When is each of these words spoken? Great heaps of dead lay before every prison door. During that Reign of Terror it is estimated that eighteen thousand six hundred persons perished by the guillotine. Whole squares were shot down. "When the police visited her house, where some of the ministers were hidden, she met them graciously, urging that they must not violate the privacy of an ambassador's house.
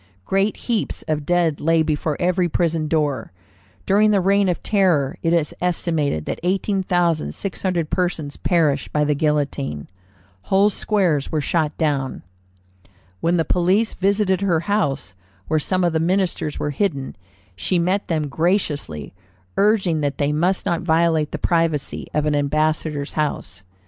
Great 0.25 0.57
heaps 0.57 1.03
of 1.07 1.27
dead 1.27 1.59
lay 1.61 1.83
before 1.83 2.17
every 2.19 2.49
prison 2.49 2.87
door. 2.87 3.31
During 3.85 4.09
that 4.09 4.21
Reign 4.21 4.49
of 4.49 4.63
Terror 4.63 5.15
it 5.21 5.31
is 5.31 5.53
estimated 5.61 6.25
that 6.25 6.39
eighteen 6.41 6.81
thousand 6.81 7.35
six 7.35 7.61
hundred 7.61 7.91
persons 7.91 8.35
perished 8.35 8.91
by 8.91 9.03
the 9.03 9.13
guillotine. 9.13 9.87
Whole 10.45 10.71
squares 10.71 11.31
were 11.31 11.39
shot 11.39 11.77
down. 11.77 12.23
"When 13.19 13.37
the 13.37 13.45
police 13.45 13.93
visited 13.93 14.41
her 14.41 14.61
house, 14.61 15.13
where 15.47 15.59
some 15.59 15.83
of 15.83 15.93
the 15.93 15.99
ministers 15.99 16.57
were 16.59 16.71
hidden, 16.71 17.15
she 17.55 17.77
met 17.77 18.07
them 18.07 18.27
graciously, 18.27 19.13
urging 19.55 20.01
that 20.01 20.17
they 20.17 20.31
must 20.31 20.65
not 20.65 20.81
violate 20.81 21.31
the 21.31 21.37
privacy 21.37 22.07
of 22.11 22.25
an 22.25 22.33
ambassador's 22.33 23.13
house. 23.13 23.61